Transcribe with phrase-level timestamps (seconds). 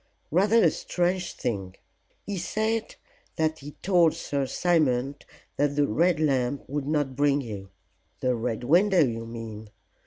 [0.31, 1.75] "Rather a strange thing.
[2.25, 2.95] He said
[3.35, 5.13] that he told Sir Simon
[5.57, 7.69] that the Red Lamp would not bring you."
[8.19, 9.69] "The Red Window, you mean.